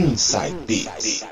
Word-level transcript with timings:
Inside 0.00 0.56
Beats. 0.66 1.26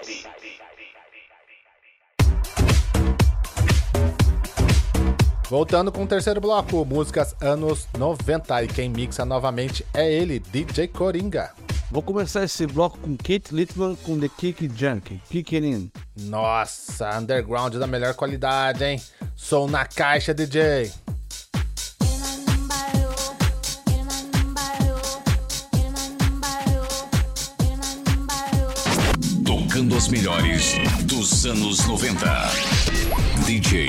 Voltando 5.48 5.90
com 5.90 6.04
o 6.04 6.06
terceiro 6.06 6.38
bloco, 6.38 6.84
músicas 6.84 7.34
anos 7.40 7.88
90 7.96 8.64
e 8.64 8.68
quem 8.68 8.90
mixa 8.90 9.24
novamente 9.24 9.86
é 9.94 10.12
ele, 10.12 10.38
DJ 10.38 10.86
Coringa. 10.86 11.50
Vou 11.90 12.02
começar 12.02 12.44
esse 12.44 12.66
bloco 12.66 12.98
com 12.98 13.16
Kate 13.16 13.54
Littman 13.54 13.96
com 14.02 14.20
The 14.20 14.28
Kick 14.28 14.70
Junkie, 14.76 15.22
Kicking 15.30 15.90
Nossa, 16.14 17.18
underground 17.18 17.74
da 17.76 17.86
melhor 17.86 18.12
qualidade, 18.12 18.84
hein? 18.84 19.00
Som 19.34 19.66
na 19.68 19.86
caixa, 19.86 20.34
DJ. 20.34 20.92
Tocando 29.78 29.96
as 29.96 30.08
melhores 30.08 30.74
dos 31.04 31.46
anos 31.46 31.86
90. 31.86 32.26
DJ 33.46 33.86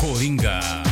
Coringa. 0.00 0.91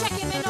checking 0.00 0.32
in 0.32 0.49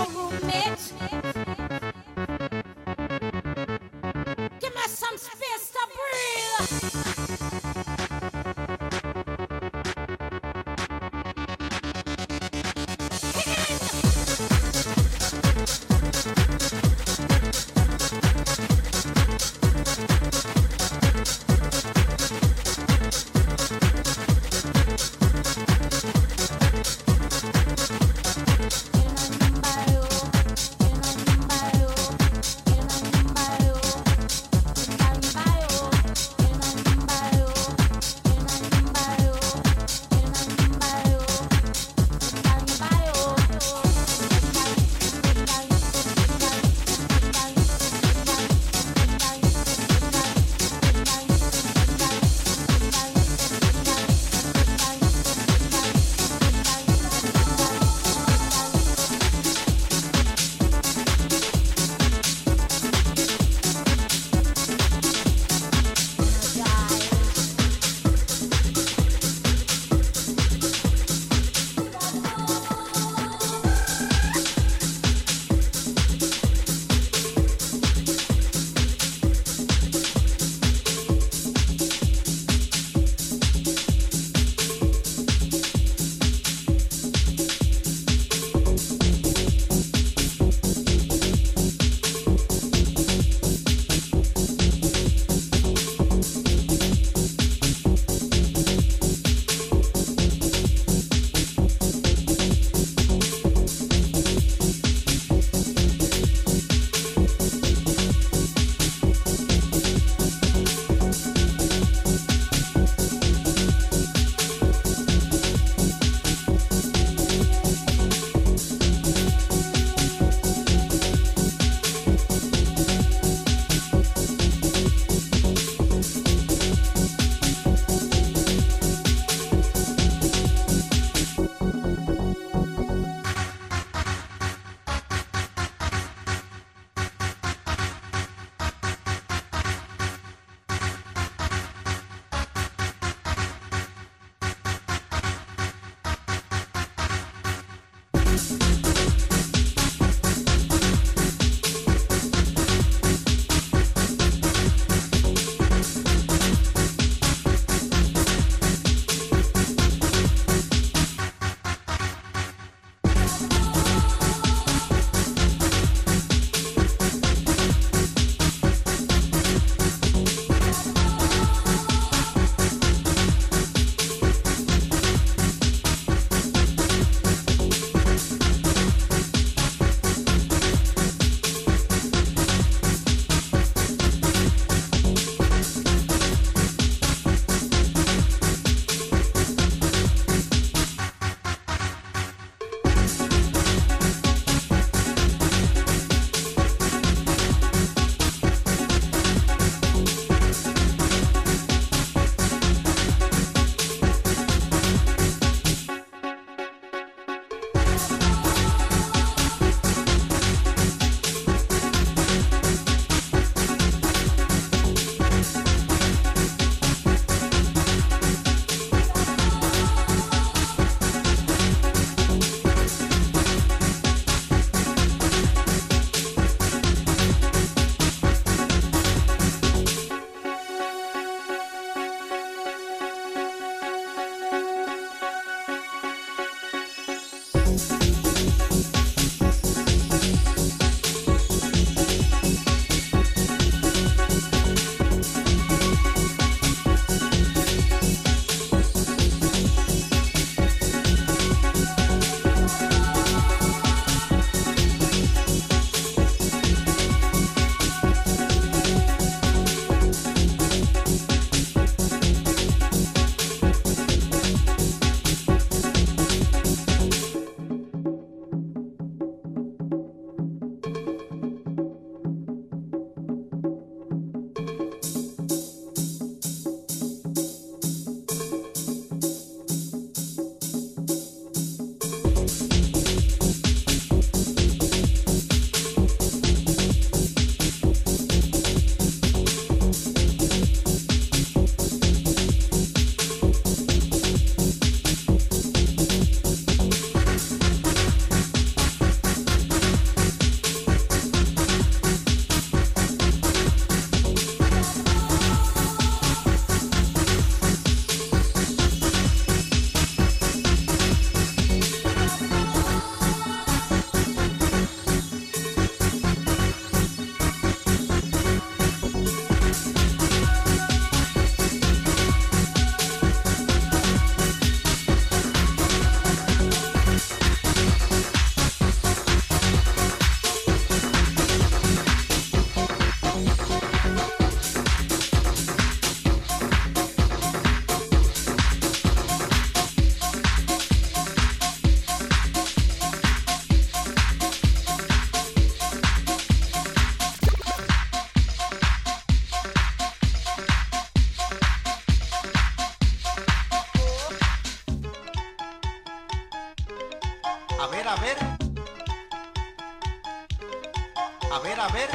A 361.60 361.62
ver, 361.62 361.78
a 361.78 361.88
ver. 361.88 362.10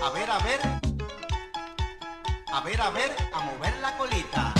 A 0.00 0.10
ver, 0.10 0.30
a 0.30 0.38
ver. 0.38 0.60
A 2.52 2.60
ver, 2.60 2.80
a 2.80 2.90
ver, 2.90 3.16
a 3.32 3.40
mover 3.40 3.76
la 3.80 3.96
colita. 3.98 4.57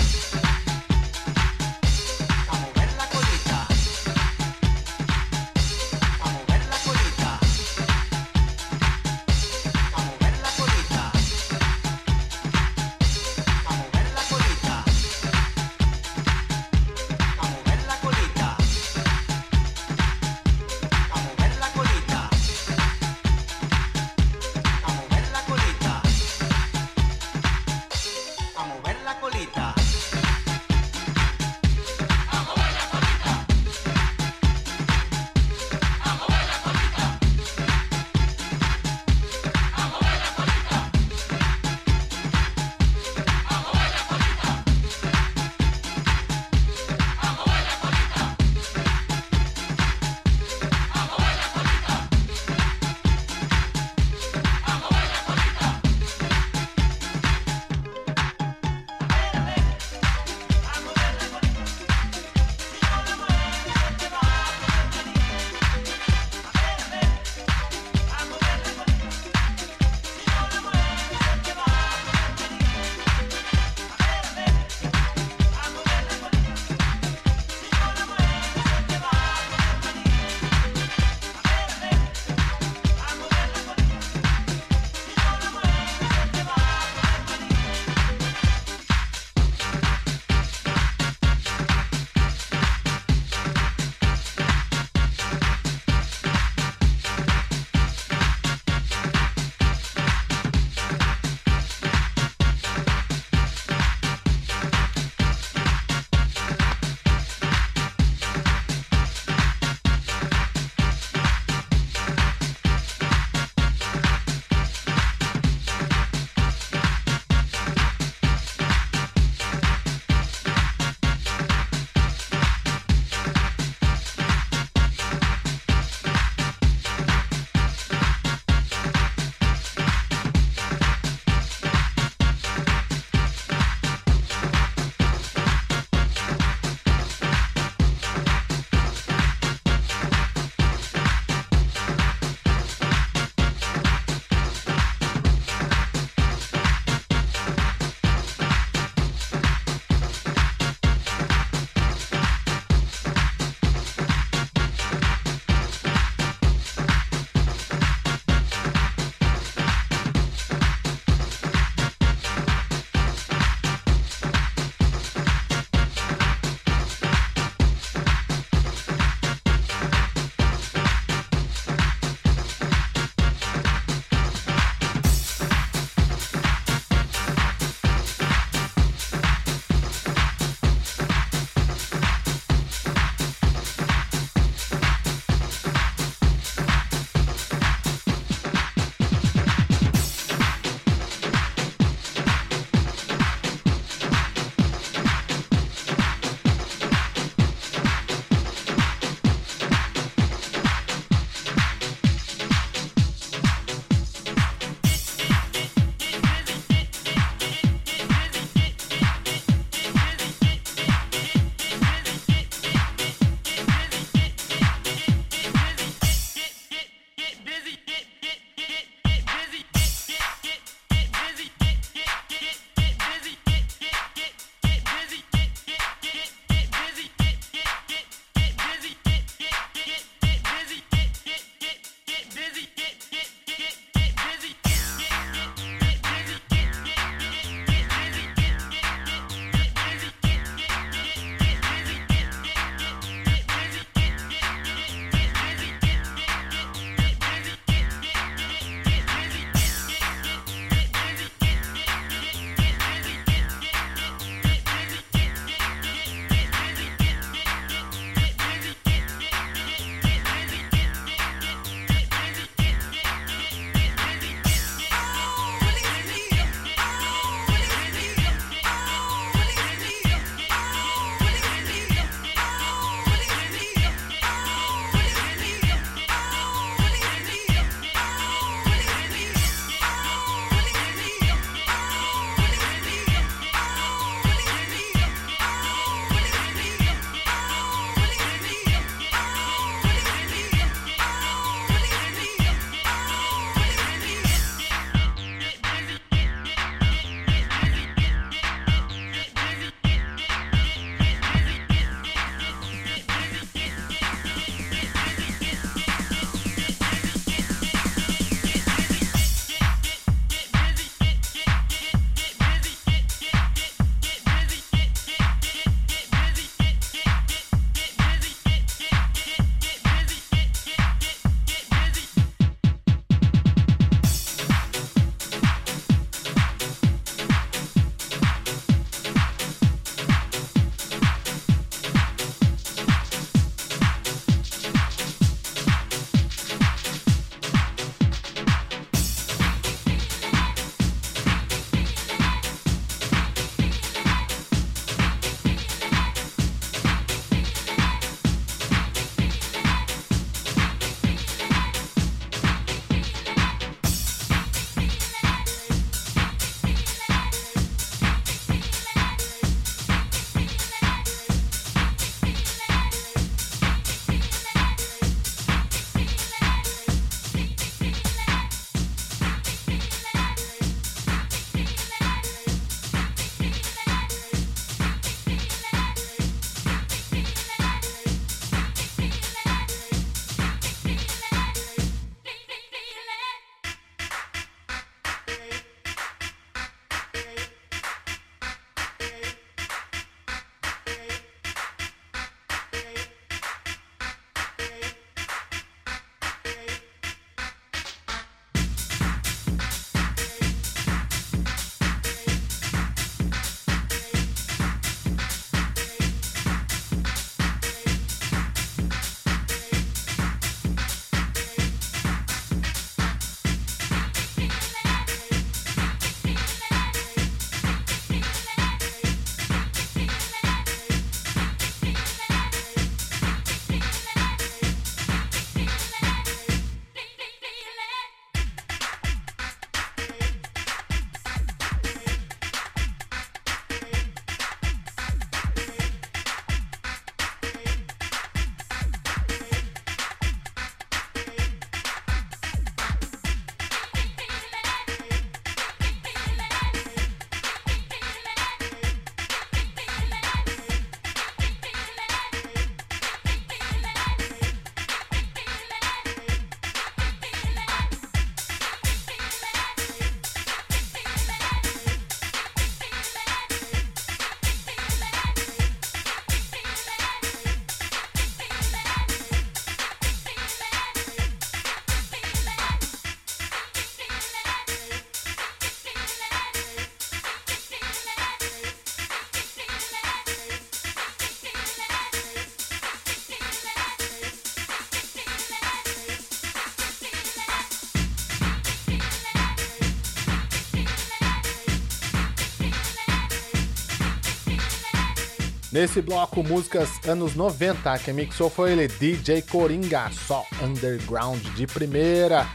Nesse 495.71 496.01
bloco, 496.01 496.43
músicas 496.43 496.89
anos 497.07 497.35
90, 497.35 497.99
quem 497.99 498.13
mixou 498.13 498.49
foi 498.49 498.71
ele, 498.71 498.87
DJ 498.87 499.43
Coringa, 499.43 500.09
só 500.11 500.43
underground 500.63 501.39
de 501.55 501.67
primeira. 501.67 502.47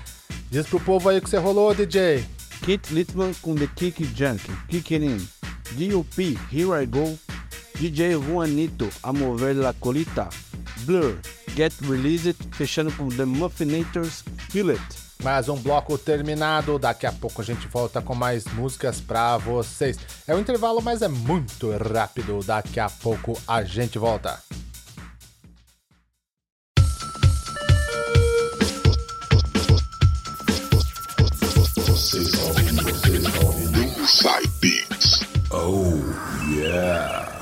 Diz 0.50 0.66
pro 0.66 0.80
povo 0.80 1.08
aí 1.08 1.20
que 1.20 1.30
você 1.30 1.38
rolou, 1.38 1.72
DJ. 1.72 2.24
Kit 2.64 2.92
Littman 2.92 3.32
com 3.40 3.54
The 3.54 3.68
Kick 3.76 4.04
Junkie, 4.04 4.52
Kicking 4.68 5.04
In. 5.04 5.28
D.O.P. 5.76 6.36
Here 6.52 6.82
I 6.82 6.86
Go. 6.86 7.16
DJ 7.78 8.14
Juanito, 8.16 8.88
A 9.02 9.12
Mover 9.12 9.54
La 9.54 9.72
Colita. 9.74 10.28
Blur, 10.80 11.16
Get 11.54 11.72
Released, 11.82 12.36
fechando 12.52 12.90
com 12.92 13.08
The 13.08 13.24
Muffinators, 13.24 14.24
Feel 14.50 14.72
It. 14.72 15.03
Mais 15.24 15.48
um 15.48 15.56
bloco 15.56 15.96
terminado. 15.96 16.78
Daqui 16.78 17.06
a 17.06 17.12
pouco 17.12 17.40
a 17.40 17.44
gente 17.44 17.66
volta 17.66 18.02
com 18.02 18.14
mais 18.14 18.44
músicas 18.44 19.00
para 19.00 19.38
vocês. 19.38 19.98
É 20.28 20.34
um 20.34 20.38
intervalo, 20.38 20.82
mas 20.82 21.00
é 21.00 21.08
muito 21.08 21.70
rápido. 21.70 22.40
Daqui 22.44 22.78
a 22.78 22.90
pouco 22.90 23.40
a 23.48 23.64
gente 23.64 23.98
volta. 23.98 24.38
Vocês 31.74 32.34
ouvindo, 32.42 32.82
vocês 32.82 33.24
ouvindo. 33.42 33.74
Oh, 35.50 36.52
yeah. 36.52 37.33